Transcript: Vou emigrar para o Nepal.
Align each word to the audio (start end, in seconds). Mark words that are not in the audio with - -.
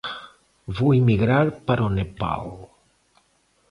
Vou 0.75 0.89
emigrar 0.99 1.47
para 1.67 1.87
o 1.87 1.93
Nepal. 1.97 2.45